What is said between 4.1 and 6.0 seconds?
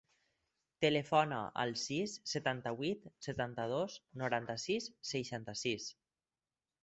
noranta-sis, seixanta-sis.